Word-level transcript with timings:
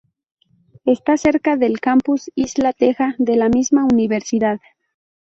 Está 0.83 1.15
cerca 1.15 1.57
del 1.57 1.79
"Campus 1.79 2.31
Isla 2.33 2.73
Teja," 2.73 3.13
de 3.19 3.35
la 3.35 3.49
misma 3.49 3.83
Universidad. 3.85 4.59